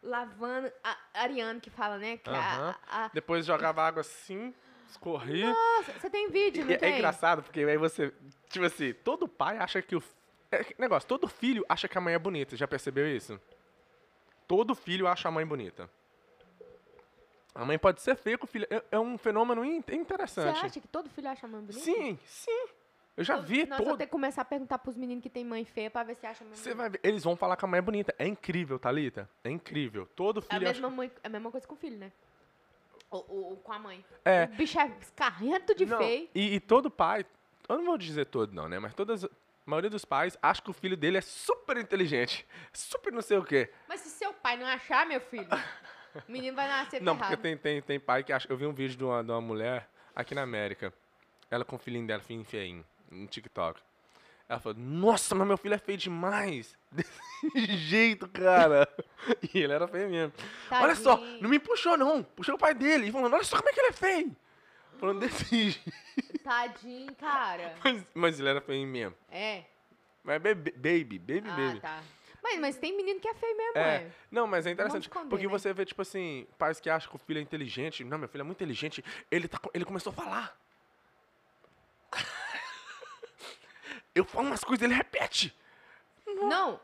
[0.03, 0.70] Lavando.
[0.85, 2.18] A Ariane que fala, né?
[2.18, 2.77] Que a- Aham.
[2.88, 4.55] a- a- Depois jogava água assim,
[4.88, 5.46] escorria.
[5.53, 6.94] Nossa, você tem vídeo, não E é tem?
[6.94, 8.12] engraçado, porque aí você.
[8.49, 10.03] Tipo assim, todo pai acha que o.
[10.53, 12.57] É, negócio, todo filho acha que a mãe é bonita.
[12.57, 13.40] Já percebeu isso?
[14.46, 15.90] Todo filho acha a mãe bonita.
[17.57, 18.66] A mãe pode ser feia com o filho.
[18.71, 20.64] É, é um fenômeno in- Você interessante.
[20.64, 21.85] acha que todo filho acha a mãe bonita?
[21.85, 22.66] Sim, sim.
[23.16, 23.99] Eu já vi Nós vamos todo.
[23.99, 26.45] ter que começar a perguntar pros meninos que tem mãe feia pra ver se acha
[26.45, 26.77] a mãe Você bonita.
[26.83, 27.01] vai ver.
[27.03, 28.14] Eles vão falar que a mãe é bonita.
[28.19, 29.29] É incrível, Thalita.
[29.42, 30.07] É incrível.
[30.14, 30.81] Todo É a, filho acha.
[30.81, 32.12] mesma mãe, é a mesma coisa com o filho, né?
[33.11, 34.05] Ou, ou- ou com a mãe.
[34.25, 34.45] É.
[34.45, 36.29] O bicho é escarrento de Não, feio.
[36.35, 37.25] E, e todo pai,
[37.69, 38.79] eu não vou dizer todo não, né?
[38.79, 39.29] Mas todas, a
[39.64, 43.45] maioria dos pais acha que o filho dele é super inteligente, super não sei o
[43.45, 43.73] quê.
[43.88, 45.49] Mas se seu pai não achar, meu filho,
[46.29, 47.37] o menino vai nascer Não, ferrado.
[47.37, 48.46] porque tem, tem, tem pai que acha...
[48.50, 50.92] Eu vi um vídeo de uma, de uma mulher aqui na América,
[51.50, 53.81] ela com o filhinho dela, filhinho feinho, no TikTok.
[54.48, 56.76] Ela falou, nossa, mas meu filho é feio demais.
[56.92, 58.88] Desse jeito, cara.
[59.52, 60.33] E ele era feio mesmo.
[60.70, 61.42] Olha só, Tadinho.
[61.42, 62.22] não me puxou não.
[62.22, 63.09] Puxou o pai dele.
[63.09, 64.37] E falando, olha só como é que ele é feio.
[65.00, 65.92] Falando desse jeito.
[66.44, 67.74] Tadinho, cara.
[67.83, 69.16] Mas, mas ele era feio mesmo.
[69.33, 69.64] É.
[70.22, 71.81] Mas baby, baby, baby, Ah, baby.
[71.81, 72.02] tá.
[72.48, 74.11] Mas, mas tem menino que é feio mesmo, É, é.
[74.30, 75.50] não, mas é interessante, esconder, porque né?
[75.50, 78.04] você vê, tipo assim, pais que acham que o filho é inteligente.
[78.04, 80.56] Não, meu filho é muito inteligente, ele, tá, ele começou a falar.
[84.14, 85.54] Eu falo umas coisas, ele repete.
[86.26, 86.80] Não,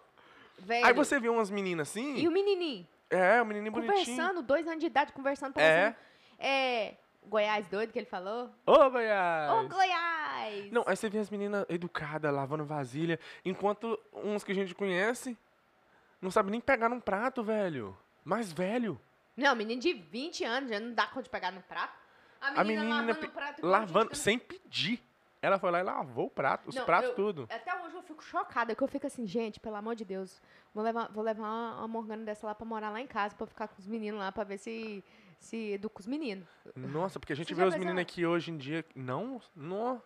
[0.58, 0.84] velho.
[0.86, 2.86] Aí você vê umas meninas assim, E o menininho?
[3.08, 4.04] é, o menininho bonitinho.
[4.04, 5.58] Conversando, dois anos de idade, conversando.
[5.58, 5.92] É.
[5.92, 5.96] parecendo-
[6.38, 6.96] É.
[7.24, 8.50] Goiás doido que ele falou?
[8.66, 9.52] Ô, Goiás!
[9.52, 10.72] Ô, Goiás!
[10.72, 15.38] Não, aí você vê as meninas educadas, lavando vasilha, enquanto uns que a gente conhece
[16.22, 17.94] não sabe nem pegar num prato, velho.
[18.24, 18.98] Mais velho.
[19.36, 21.92] Não, menino de 20 anos já não dá conta de pegar no prato.
[22.40, 23.56] A menina, A menina lavando pe- o prato.
[23.56, 25.02] gente Lavando, sem pedir.
[25.40, 27.48] Ela foi lá e lavou o prato, os Não, pratos eu- tudo.
[27.50, 30.40] Até hoje eu fico chocada, que eu fico assim, gente, pelo amor de Deus,
[30.72, 33.44] vou levar, vou levar uma, uma Morgana dessa lá pra morar lá em casa, pra
[33.46, 35.02] ficar com os meninos lá, pra ver se,
[35.40, 36.46] se educa os meninos.
[36.76, 38.84] Nossa, porque a gente Você vê os meninos aqui hoje em dia.
[38.94, 40.00] Não, não.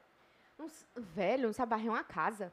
[0.61, 2.51] S- velho, não sabe varrer uma casa.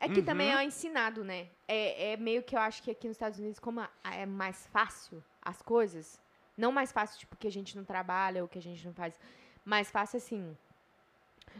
[0.00, 0.58] É que também Uhum.
[0.58, 1.48] é ensinado, né?
[1.66, 5.22] É, é meio que eu acho que aqui nos Estados Unidos, como é mais fácil
[5.42, 6.20] as coisas,
[6.56, 9.18] não mais fácil, tipo, que a gente não trabalha ou que a gente não faz,
[9.64, 10.56] mais fácil assim,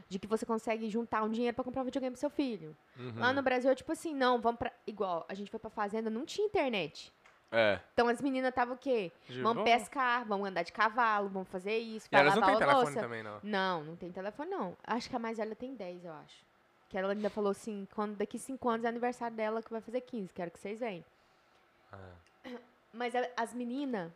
[0.08, 2.76] de que você consegue juntar um dinheiro pra comprar um videogame pro seu filho.
[2.96, 3.14] Uhum.
[3.18, 4.72] Lá no Brasil, é tipo assim, não, vamos pra...
[4.86, 7.12] Igual, a gente foi pra fazenda, não tinha internet.
[7.50, 7.80] É.
[7.94, 9.10] Então as meninas estavam o quê?
[9.26, 9.64] De Vamos boa.
[9.64, 13.00] pescar, vamos andar de cavalo, vamos fazer isso, E elas não têm telefone louça.
[13.00, 13.40] também, não.
[13.42, 14.76] Não, não tem telefone, não.
[14.84, 16.47] Acho que a mais velha tem 10, eu acho.
[16.88, 20.00] Que ela ainda falou assim, quando daqui 5 anos é aniversário dela, que vai fazer
[20.00, 21.04] 15, quero que vocês venham.
[21.92, 22.12] Ah.
[22.92, 24.10] Mas a- as meninas,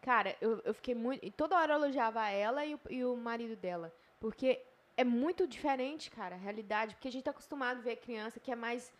[0.00, 1.24] cara, eu, eu fiquei muito...
[1.24, 3.92] E toda hora eu elogiava ela e o, e o marido dela.
[4.18, 4.60] Porque
[4.96, 6.94] é muito diferente, cara, a realidade.
[6.94, 8.90] Porque a gente tá acostumado a ver criança que é mais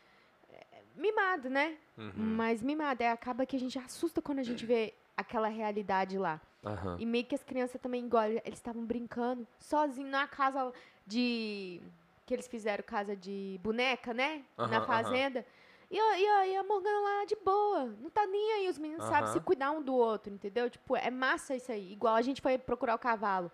[0.52, 1.76] é, mimado, né?
[1.96, 2.12] Uhum.
[2.14, 3.02] Mais mimado.
[3.02, 6.40] É, acaba que a gente assusta quando a gente vê aquela realidade lá.
[6.64, 6.96] Aham.
[7.00, 10.72] E meio que as crianças também, igual, eles estavam brincando sozinhos na casa
[11.06, 11.80] de.
[12.28, 14.44] Que eles fizeram casa de boneca, né?
[14.58, 15.46] Na fazenda.
[15.90, 17.86] E, a, e, a, e a Morgana lá de boa.
[18.02, 18.68] Não tá nem aí.
[18.68, 20.68] Os meninos sabem se cuidar um do outro, entendeu?
[20.68, 21.90] Tipo, é massa isso aí.
[21.90, 23.50] Igual a gente foi procurar o cavalo.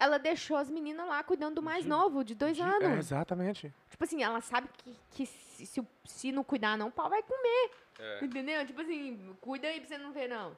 [0.00, 2.82] Ela deixou as meninas lá cuidando do mais De- novo, de dois De- anos.
[2.82, 3.70] É, exatamente.
[3.90, 7.22] Tipo assim, ela sabe que, que se, se, se não cuidar, não, o pau vai
[7.22, 7.70] comer.
[7.98, 8.24] É.
[8.24, 8.66] Entendeu?
[8.66, 10.56] Tipo assim, cuida aí pra você não ver, não.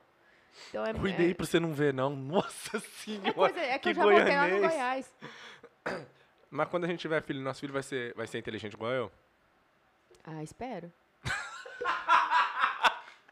[0.71, 0.95] Então é.
[0.95, 2.15] Cuida é, aí pra você não ver, não.
[2.15, 3.33] Nossa é, senhora.
[3.35, 4.59] coisa, é que, que eu já voltei lá no.
[4.61, 5.13] Goiás.
[6.57, 9.13] Mas quando a gente tiver filho, nosso filho vai ser, vai ser inteligente igual eu?
[10.25, 10.91] Ah, espero.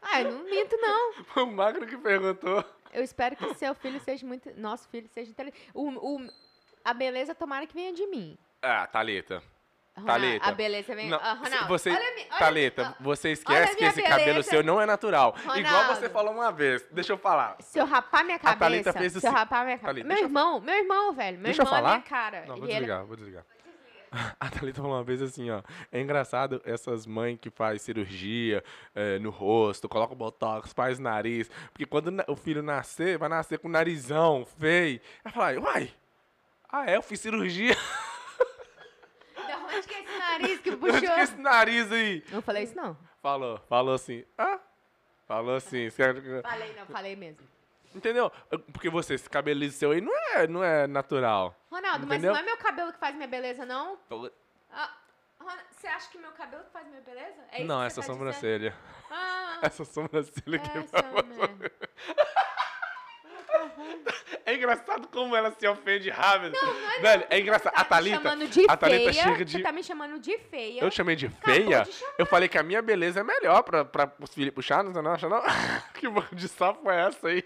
[0.01, 1.43] ah, eu não minto, não.
[1.43, 2.63] O Magro que perguntou.
[2.93, 4.53] Eu espero que seu filho seja muito.
[4.59, 5.69] Nosso filho seja inteligente.
[5.73, 6.29] O, o,
[6.83, 8.37] a beleza, tomara que venha de mim.
[8.61, 9.41] Ah, Thalita.
[10.03, 10.45] Thalita.
[10.45, 11.09] A beleza vem.
[11.09, 14.49] Não, Ah, Ronaldo, você, olha, a olha, você esquece a que esse cabelo beleza.
[14.49, 15.33] seu não é natural.
[15.37, 15.95] Igual Ronaldo.
[15.95, 16.85] você falou uma vez.
[16.91, 17.55] Deixa eu falar.
[17.61, 18.91] Se eu rapar minha A cabeça.
[18.91, 20.05] fez o se eu se- rapar minha cabeça.
[20.07, 21.37] Meu eu- irmão, meu irmão, velho.
[21.37, 21.95] Meu Deixa eu irmão é falar?
[21.97, 22.45] minha cara.
[22.45, 23.43] Não, vou E ele- desligar, vou desligar.
[24.39, 25.61] A Thalita falou uma vez assim, ó.
[25.91, 31.49] É engraçado essas mães que faz cirurgia eh, no rosto, coloca botox, faz nariz.
[31.71, 35.01] Porque quando o filho nascer, vai nascer com narizão feio.
[35.23, 35.91] Ela fala, uai,
[36.69, 37.75] ah é, eu fiz cirurgia.
[39.75, 40.99] Onde que é esse nariz que Onde puxou?
[40.99, 42.23] que é esse nariz aí?
[42.31, 42.97] Não falei isso, não.
[43.21, 44.23] Falou, falou assim.
[44.37, 44.59] Ah,
[45.27, 45.89] falou assim.
[45.89, 47.47] Falei, não, falei mesmo.
[47.93, 48.29] Entendeu?
[48.73, 51.55] Porque você, esse cabelo seu aí não é, não é natural.
[51.71, 52.33] Ronaldo, mas Entendeu?
[52.33, 53.97] não é meu cabelo que faz minha beleza, não?
[54.69, 54.91] Ah,
[55.39, 57.41] Ronaldo, você acha que meu cabelo que faz minha beleza?
[57.51, 58.69] É isso não, que essa tá sobrancelha.
[58.71, 58.75] dizendo?
[59.11, 61.71] Ah, Essa sobrancelha que essa merda.
[64.45, 66.55] É engraçado como ela se ofende rápido.
[67.01, 67.73] Velho, é engraçado.
[67.73, 68.17] Tá A Thalita,
[68.69, 69.23] a Thalita feia.
[69.23, 69.63] chega Você de...
[69.63, 70.83] tá me chamando de feia.
[70.83, 71.81] Eu te chamei de Acabou feia?
[71.83, 71.91] de.
[72.17, 75.01] Eu falei que a minha beleza é melhor pra, pra os filhos puxar, não, você
[75.01, 75.41] não acha não?
[75.99, 77.43] que boca de sapo é essa aí?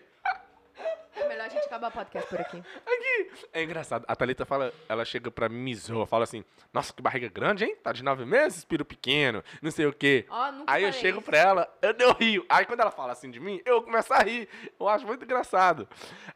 [1.16, 2.58] É melhor a gente acabar o podcast por aqui.
[2.58, 3.32] Aqui.
[3.54, 4.04] É engraçado.
[4.08, 7.64] A Thalita fala, ela chega pra mim, me zoa, fala assim, nossa, que barriga grande,
[7.64, 7.76] hein?
[7.76, 10.26] Tá de nove meses, piro pequeno, não sei o quê.
[10.30, 11.30] Ó, nunca Aí eu falei chego isso.
[11.30, 12.46] pra ela, eu, eu rio.
[12.50, 14.50] Aí quando ela fala assim de mim, eu começo a rir.
[14.80, 15.88] Eu acho muito engraçado.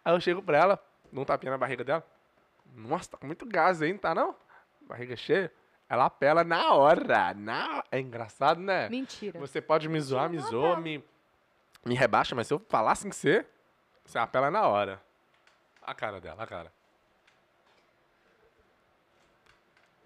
[0.05, 0.79] Aí eu chego pra ela,
[1.11, 2.05] dou um tapinha na barriga dela.
[2.75, 4.35] Nossa, tá com muito gás aí, não tá não?
[4.81, 5.51] Barriga cheia.
[5.89, 7.33] Ela apela na hora.
[7.35, 7.83] Na...
[7.91, 8.89] É engraçado, né?
[8.89, 9.39] Mentira.
[9.39, 11.03] Você pode me zoar, me não zoa, me,
[11.85, 13.45] me rebaixa, mas se eu falar assim que você,
[14.03, 15.01] você apela na hora.
[15.85, 16.71] A cara dela, a cara.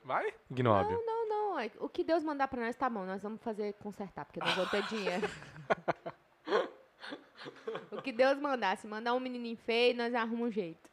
[0.04, 1.04] Vai, Gnóbio.
[1.06, 1.60] Não, não, não.
[1.60, 3.06] É- O que Deus mandar pra nós tá bom.
[3.06, 5.28] Nós vamos fazer consertar, porque nós vamos ter dinheiro.
[7.92, 8.78] o que Deus mandar.
[8.78, 10.90] Se mandar um menininho feio, nós arrumamos um jeito.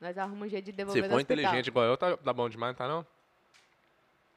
[0.00, 1.42] Nós arrumamos um jeito de devolver Se no for hospital.
[1.44, 3.06] inteligente igual eu, tá, tá bom demais, não tá não?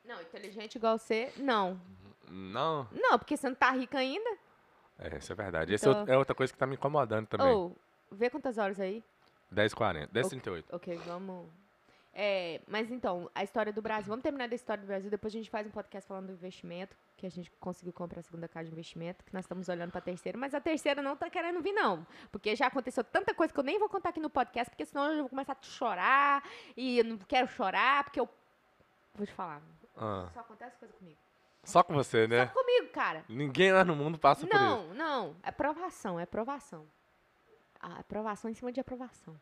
[0.06, 1.80] Não, inteligente igual você, não.
[2.30, 2.88] Não?
[2.92, 4.38] Não, porque você não tá rica ainda.
[5.00, 5.74] É, isso é verdade.
[5.74, 7.48] Essa Então- é outra coisa que tá me incomodando também.
[7.48, 7.76] Ou,
[8.12, 9.04] vê quantas horas aí.
[9.54, 10.66] 10h40, 10h38.
[10.72, 11.48] Ok, vamos.
[12.20, 14.08] É, mas então, a história do Brasil.
[14.08, 16.98] Vamos terminar da história do Brasil, depois a gente faz um podcast falando do investimento,
[17.16, 20.02] que a gente conseguiu comprar a segunda casa de investimento, que nós estamos olhando pra
[20.02, 22.08] terceira, mas a terceira não tá querendo vir, não.
[22.32, 25.12] Porque já aconteceu tanta coisa que eu nem vou contar aqui no podcast, porque senão
[25.12, 26.44] eu vou começar a chorar,
[26.76, 28.28] e eu não quero chorar, porque eu.
[29.14, 29.62] Vou te falar.
[29.96, 31.20] Ah, Só acontece coisa comigo.
[31.64, 32.48] Só com você, né?
[32.48, 33.26] Só comigo, cara.
[33.30, 34.64] Ninguém lá no mundo passa por isso.
[34.64, 35.36] Não, não.
[35.44, 36.88] É provação, é provação.
[37.82, 39.36] A aprovação em cima de aprovação.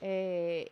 [0.00, 0.70] É,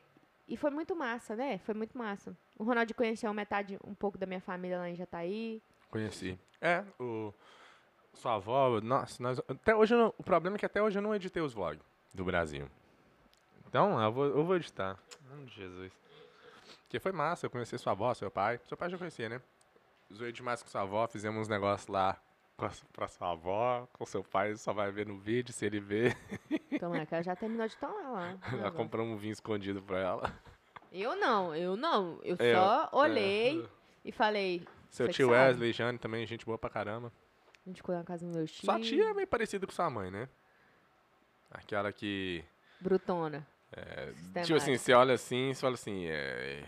[0.49, 1.59] e foi muito massa, né?
[1.59, 2.37] Foi muito massa.
[2.59, 5.63] O Ronaldo conheceu metade, um pouco da minha família lá em Jataí.
[5.91, 6.39] Conheci.
[6.61, 7.33] É, o.
[8.15, 11.15] Sua avó, nossa, nós, até hoje não- o problema é que até hoje eu não
[11.15, 12.67] editei os vlogs do Brasil.
[13.69, 14.99] Então, eu vou, eu vou editar.
[15.23, 15.93] Em nome de Jesus.
[16.85, 18.59] Porque foi massa, eu conheci sua avó, seu pai.
[18.67, 19.43] Seu pai já conhecia, né?
[20.15, 22.17] Zoei demais com sua avó, fizemos uns negócios lá
[22.57, 25.79] com a, pra sua avó, com seu pai, só vai ver no vídeo, se ele
[25.81, 26.17] ver.
[26.81, 28.39] Tomara que ela já terminou de tomar lá.
[28.63, 30.33] Já compramos um vinho escondido pra ela.
[30.93, 32.19] Eu não, eu não.
[32.23, 32.89] Eu É, só é.
[32.97, 33.69] olhei
[34.05, 34.67] e falei.
[34.91, 37.13] Seu "Cê tio sabe." Wesley, Jane também, gente boa pra caramba.
[37.65, 38.65] A gente ficou na casa do meu tio.
[38.65, 40.29] Sua tia é meio parecida com sua mãe, né?
[41.51, 42.45] Aquela que.
[42.81, 43.47] Brutona.
[43.73, 46.63] É, tipo assim, você olha assim, você fala assim, é,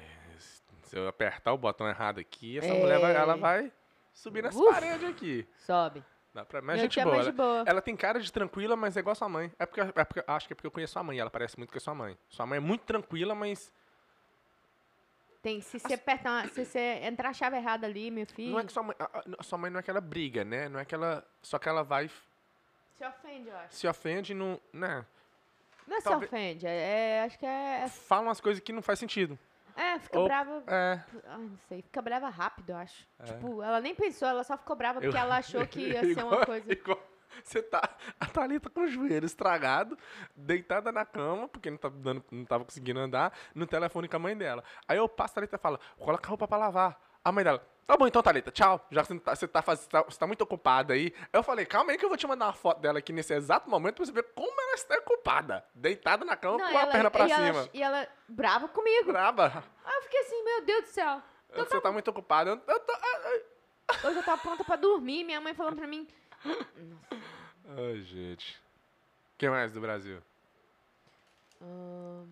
[0.83, 2.81] se eu apertar o botão errado aqui, essa É.
[2.81, 3.73] mulher vai, ela vai
[4.19, 4.69] subir nas Uf.
[4.73, 5.47] paredes aqui.
[5.59, 6.03] Sobe.
[6.35, 7.17] Dá pra, mas meu gente é boa.
[7.17, 7.65] Ela, boa.
[7.67, 9.51] ela tem cara de tranquila, mas é igual a sua mãe.
[9.59, 11.71] É porque, é porque- acho que é porque eu conheço sua mãe, ela parece muito
[11.73, 12.19] com a sua mãe.
[12.29, 13.73] Sua mãe é muito tranquila, mas
[15.41, 18.53] Tem, se você apertar, se você entrar a chave errada ali, meu filho.
[18.53, 19.05] não é que sua mãe, a,
[19.39, 20.69] a- sua mãe não é que ela briga, né?
[20.69, 22.11] Não é que ela, só que ela vai
[22.97, 23.75] Se ofende, eu acho.
[23.75, 25.07] se ofende, não, né?
[25.87, 26.71] Não é Talvez- se ofende, é,
[27.21, 27.89] é- acho que é.
[27.89, 29.39] Fala umas coisas que não faz sentido.
[29.81, 30.63] É, fica Ou- brava.
[30.67, 31.01] É.
[31.27, 33.07] Ai, não sei, fica brava rápido, eu acho.
[33.21, 33.25] É.
[33.25, 36.33] Tipo, ela nem pensou, ela só ficou brava porque ela achou que ia ser uma
[36.33, 36.73] Igual- coisa.
[36.73, 36.99] igual
[37.45, 37.89] Você tá.
[38.19, 39.97] A Thalita com o joelho estragado,
[40.35, 44.19] deitada na cama, porque não, tá dando, não tava conseguindo andar, no telefone com a
[44.19, 44.65] mãe dela.
[44.89, 47.01] Aí eu passo, a Thalita fala: coloca a roupa pra lavar.
[47.25, 48.87] A mãe dela, tá bom então, Thalita, tchau.
[48.91, 51.13] Já que você tá, você tá, você tá, você tá muito ocupada aí.
[51.33, 53.69] Eu falei, calma aí que eu vou te mandar uma foto dela aqui nesse exato
[53.69, 55.65] momento pra você ver como ela está ocupada.
[55.75, 57.71] Deitada na cama Não, com a ela- perna pra e ela- cima.
[57.73, 59.11] e ela brava comigo.
[59.11, 59.65] Braba.
[59.85, 61.23] Aí eu fiquei assim, meu Deus do céu.
[61.51, 62.51] Então Você tá muito ocupada.
[62.51, 62.93] Eu, eu tô.
[62.93, 63.43] ai,
[64.05, 66.07] Eu já tava pronta pra dormir, minha mãe falando pra mim.
[66.45, 66.67] ai.
[67.77, 68.57] Ai, gente.
[69.35, 70.23] O que mais do Brasil?
[71.63, 72.23] "Ah,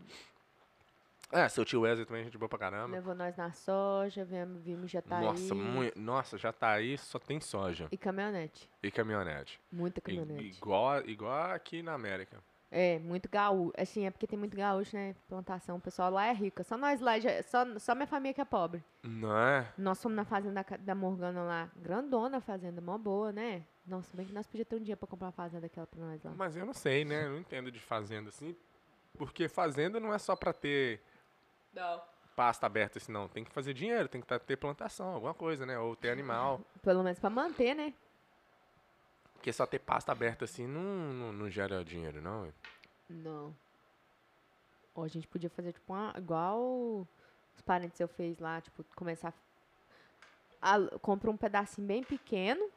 [1.32, 2.94] É, seu tio Wesley também, gente boa pra caramba.
[2.94, 5.60] levou nós na soja, vimos, vimos já tá Nossa, aí.
[5.60, 8.70] muito, nossa, já tá aí, só tem soja E caminhonete.
[8.82, 9.60] e caminhonete.
[9.72, 10.56] Muita I- caminhonete.
[10.58, 12.38] igual, igual aqui na América.
[12.70, 13.72] É, muito gaúcho.
[13.78, 15.14] Assim, é porque tem muito gaúcho, né?
[15.28, 15.76] Plantação.
[15.76, 16.62] O pessoal lá é rico.
[16.64, 18.84] Só nós lá, já, só, só minha família que é pobre.
[19.04, 19.72] Não é?
[19.78, 21.70] Nós fomos na fazenda da da Morgana lá.
[21.76, 23.64] Grandona a fazenda, mó boa, né?
[23.86, 26.22] Nossa, bem que nós podíamos ter um dia pra comprar uma fazenda daquela pra nós
[26.24, 26.32] lá.
[26.36, 27.24] Mas eu não sei, né?
[27.26, 28.54] Eu não entendo de fazenda assim.
[29.16, 31.00] Porque fazenda não é só pra ter
[31.76, 32.02] Não.
[32.34, 33.28] pasta aberta assim, não.
[33.28, 35.78] Tem que fazer dinheiro, tem que tá- ter plantação, alguma coisa, né?
[35.78, 36.60] Ou ter animal.
[36.82, 37.94] Pelo menos pra manter, né?
[39.34, 42.52] Porque só ter pasta aberta assim não, não, não gera dinheiro, não.
[43.08, 43.54] Não.
[44.94, 47.06] Ou a gente podia fazer, tipo, uma, igual
[47.54, 49.32] os parentes eu fez lá, tipo, começar.
[50.60, 52.70] A, compra um pedacinho bem pequeno.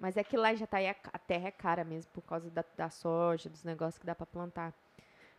[0.00, 2.50] Mas é que lá já tá aí a, a terra é cara mesmo, por causa
[2.50, 4.72] da, da soja, dos negócios que dá pra plantar.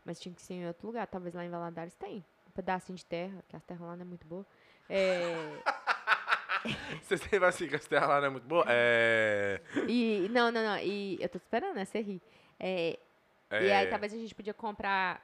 [0.06, 1.08] Mas tinha que ser em outro lugar.
[1.08, 2.24] Talvez lá em Valadares tem.
[2.48, 4.46] Um pedacinho de terra, que a terra lá não é muito boa.
[4.88, 5.34] É.
[7.02, 8.65] Você sempre assim, que a terra lá não é muito boa?
[8.68, 9.62] É.
[9.88, 10.28] E.
[10.32, 10.78] Não, não, não.
[10.78, 11.86] E eu tô esperando, né?
[11.86, 12.22] Você ri.
[12.60, 12.98] É,
[13.52, 15.22] E aí é, talvez a gente podia comprar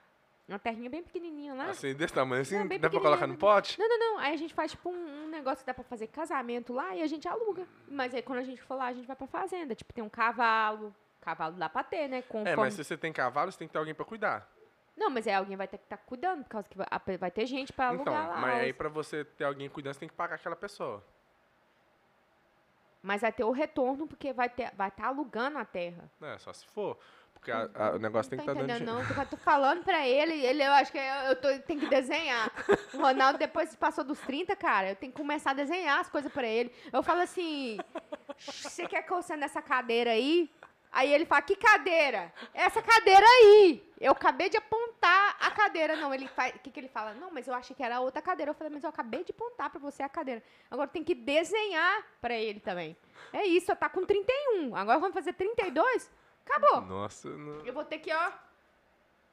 [0.48, 1.68] uma terrinha bem pequenininha lá.
[1.68, 3.40] Assim, desse tamanho assim, Não, dá pra colocar no pequenininho.
[3.40, 3.80] pote?
[3.80, 4.20] Não, não, não.
[4.20, 7.02] Aí a gente faz tipo um, um negócio que dá pra fazer casamento lá e
[7.02, 7.66] a gente aluga.
[7.88, 9.74] Mas aí quando a gente for lá, a gente vai pra fazenda.
[9.74, 10.94] Tipo, tem um cavalo.
[11.22, 12.22] Cavalo dá pra ter, né?
[12.24, 14.48] Com, É, mas se você tem cavalo, você tem que ter alguém pra cuidar.
[14.96, 16.78] Não, mas aí alguém vai ter que estar cuidando, por causa que
[17.18, 18.42] vai, ter gente pra Então, alugar lá.
[18.42, 21.04] mas aí pra você ter alguém cuidando, você tem que pagar aquela pessoa.
[23.02, 26.10] Mas vai ter o retorno, porque vai estar vai tá alugando a terra.
[26.22, 27.00] É, só se for.
[27.34, 29.10] Porque a- a- o negócio tem que tá estar dando entendendo, dinheiro.
[29.16, 29.18] não.
[29.26, 32.52] Eu tô falando pra ele, ele eu acho que eu, eu tô, tenho que desenhar.
[32.94, 36.10] O Ronaldo, depois que passou dos 30, cara, eu tenho que começar a desenhar as
[36.10, 36.72] coisas pra ele.
[36.94, 37.80] Eu falo assim:
[38.38, 40.52] você quer que eu sente nessa cadeira aí?
[40.92, 42.34] Aí ele fala: que cadeira?
[42.54, 43.82] Essa cadeira aí.
[44.00, 45.96] Eu acabei de apontar a cadeira.
[45.96, 46.54] Não, ele faz.
[46.56, 47.14] O que, que ele fala?
[47.14, 48.50] Não, mas eu achei que era outra cadeira.
[48.52, 50.44] Eu falei: mas eu acabei de apontar pra você a cadeira.
[50.70, 52.96] Agora tem que desenhar pra ele também.
[53.32, 54.76] É isso, tá com 31.
[54.76, 56.12] Agora vamos fazer 32?
[56.46, 56.82] Acabou.
[56.82, 58.30] Nossa, não- Eu vou ter que, ó.
[58.30, 58.34] O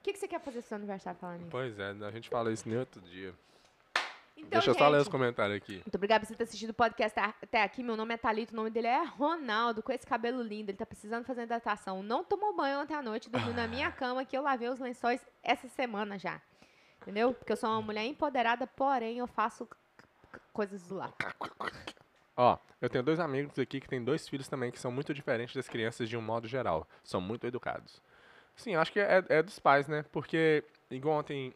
[0.03, 1.51] que, que você quer fazer no seu aniversário falando isso?
[1.51, 3.35] pois é, a gente fala isso nem outro dia.
[4.38, 5.74] Então, Deixa eu só ler gente, os comentários aqui.
[5.74, 7.83] Muito obrigada por você ter assistido o podcast até aqui.
[7.83, 10.70] Meu nome é Thalito, o nome dele é Ronaldo, com esse cabelo lindo.
[10.70, 12.03] Ele tá precisando fazer hidratação.
[12.03, 15.20] Não tomou banho ontem à noite, dormiu na minha cama, que eu lavei os lençóis
[15.42, 16.40] essa semana já.
[17.03, 17.35] Entendeu?
[17.35, 19.68] Porque eu sou uma mulher empoderada, porém eu faço
[20.53, 21.12] coisas do lar.
[22.37, 25.57] Ó, eu tenho dois amigos aqui que têm dois filhos também que são muito diferentes
[25.57, 26.87] das crianças de um modo geral.
[27.03, 28.01] São muito educados.
[28.55, 30.05] Sim, acho que é, é dos pais, né?
[30.12, 31.55] Porque, igual ontem,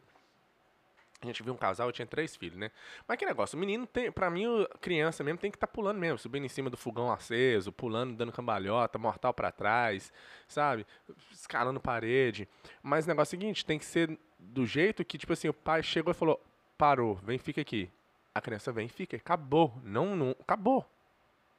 [1.27, 2.71] a gente viu um casal, eu tinha três filhos, né?
[3.07, 4.45] Mas que negócio, o menino tem, pra mim,
[4.81, 8.31] criança mesmo tem que estar pulando mesmo, subindo em cima do fogão aceso, pulando, dando
[8.31, 10.11] cambalhota, mortal pra trás,
[10.47, 10.85] sabe?
[11.31, 12.47] Escalando parede.
[12.81, 15.53] Mas o negócio é o seguinte, tem que ser do jeito que, tipo assim, o
[15.53, 16.43] pai chegou e falou,
[16.77, 17.89] parou, vem, fica aqui.
[18.35, 19.73] A criança vem e fica, acabou.
[19.83, 20.85] Não, não, acabou.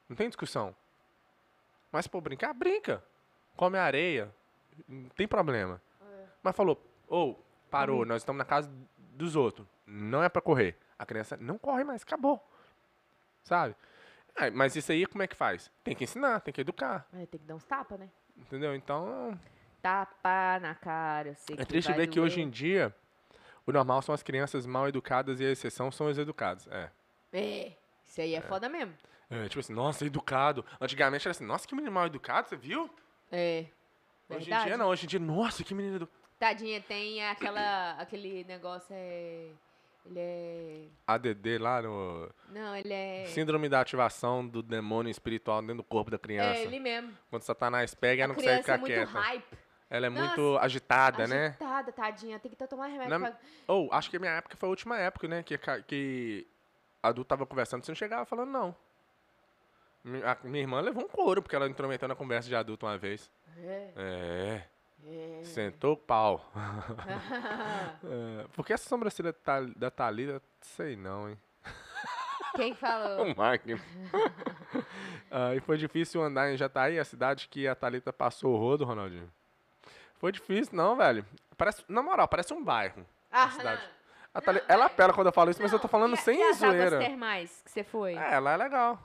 [0.08, 0.74] Não tem discussão.
[1.90, 3.02] Mas, pô, brincar, brinca.
[3.56, 4.34] Come areia,
[4.88, 5.80] não tem problema.
[6.42, 8.70] Mas falou, ou, parou, nós estamos na casa
[9.14, 9.66] dos outros.
[9.86, 10.76] Não é pra correr.
[10.98, 12.42] A criança não corre mais, acabou.
[13.42, 13.74] Sabe?
[14.36, 15.70] Ah, mas isso aí como é que faz?
[15.82, 17.06] Tem que ensinar, tem que educar.
[17.12, 18.10] É, Tem que dar uns tapas, né?
[18.36, 18.74] Entendeu?
[18.74, 19.38] Então,
[19.80, 22.46] Tapa na cara, eu sei é que triste vai ver que hoje doer.
[22.46, 22.94] em dia
[23.66, 26.66] o normal são as crianças mal educadas e a exceção são os educados.
[26.68, 26.90] É.
[27.32, 27.72] É,
[28.04, 28.94] isso aí é, foda mesmo.
[29.30, 30.64] É, tipo assim, nossa, educado.
[30.80, 32.90] Antigamente era assim, nossa, que menino mal educado, você viu?
[33.30, 33.66] É.
[34.28, 36.23] Hoje em dia não, hoje em dia, nossa, que menino educado.
[36.38, 39.48] Tadinha, tem aquela, aquele negócio, é...
[40.06, 40.84] Ele é...
[41.06, 42.30] ADD lá no.
[42.50, 43.24] Não, ele é...
[43.28, 46.58] Síndrome da ativação do demônio espiritual dentro do corpo da criança.
[46.58, 47.16] É, ele mesmo.
[47.30, 49.26] Quando Satanás pega, ela não consegue criança é ficar muito quieta.
[49.26, 49.58] hype.
[49.88, 51.46] Ela é Nossa, muito agitada, né?
[51.46, 52.38] Agitada, tadinha.
[52.38, 53.38] Tem que estar tomando remédio Na- pra...
[53.68, 55.42] Ou, acho que a minha época foi a última época, né?
[55.42, 56.46] Que, que
[57.02, 58.76] adulto tava conversando, você não chegava falando não.
[60.22, 63.30] A minha irmã levou um couro, porque ela intrometeu na conversa de adulto uma vez.
[63.56, 64.68] É, É,
[65.06, 65.40] é.
[65.44, 66.44] sentou o pau.
[68.04, 70.42] É, por que essa sobrancelha tá- da Thalita?
[70.60, 71.38] Sei não, hein?
[72.54, 73.26] Quem falou?
[73.32, 73.80] O máquina.
[75.30, 78.84] Ah, e foi difícil andar em Jataí, a cidade que a Thalita passou o rodo,
[78.84, 79.28] Ronaldinho.
[80.16, 81.24] Foi difícil, não, velho.
[81.56, 83.04] Parece, na moral, parece um bairro.
[83.32, 83.82] Ah, cidade.
[83.82, 83.88] não.
[84.34, 86.42] A Thali- ela apela quando eu falo isso, mas eu tô falando e, sem e
[86.50, 86.86] as zoeira.
[86.96, 88.14] águas termais que você foi?
[88.14, 88.98] É, lá é legal.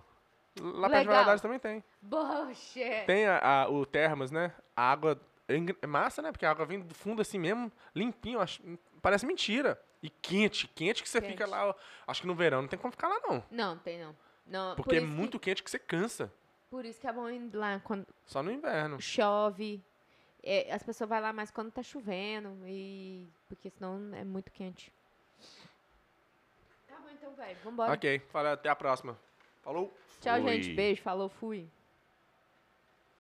[0.60, 1.14] Lá perto de Legal.
[1.16, 1.84] Valadares também tem.
[2.02, 3.06] Bullshit.
[3.06, 4.52] Tem a, a- o Termas, né?
[4.76, 6.32] A água é é massa, né?
[6.32, 8.40] Porque a água vem do fundo assim mesmo, limpinho.
[8.40, 8.62] acho-
[9.02, 9.82] parece mentira.
[10.02, 11.32] E quente, quente que você Quente.
[11.34, 11.76] fica lá.
[12.08, 13.44] Acho que no verão não tem como ficar lá, não.
[13.52, 14.16] Não, tem não.
[14.48, 16.32] não Porque é isso que- muito quente que você cansa.
[16.70, 19.02] por isso que é bom ir lá quando Só no inverno.
[19.02, 19.84] chove.
[20.42, 22.58] É, as pessoas vão lá mais quando tá chovendo.
[22.66, 23.28] E...
[23.50, 24.90] Porque senão é muito quente.
[26.88, 27.58] Tá bom então, velho.
[27.64, 27.92] Vambora.
[27.92, 29.20] Ok, fala, até a próxima.
[29.62, 29.94] Falou.
[30.22, 30.50] Tchau, Fui.
[30.54, 30.74] gente.
[30.74, 31.02] Beijo.
[31.02, 31.68] Falou, fui.